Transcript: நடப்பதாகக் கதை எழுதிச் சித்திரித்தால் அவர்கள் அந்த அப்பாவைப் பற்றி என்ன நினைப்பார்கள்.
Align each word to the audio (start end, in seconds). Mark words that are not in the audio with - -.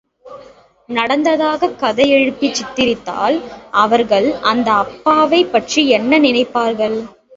நடப்பதாகக் 0.89 1.75
கதை 1.75 2.09
எழுதிச் 2.09 2.53
சித்திரித்தால் 2.53 3.37
அவர்கள் 3.77 4.33
அந்த 4.43 4.71
அப்பாவைப் 4.73 5.51
பற்றி 5.51 5.89
என்ன 5.89 6.19
நினைப்பார்கள். 6.19 6.97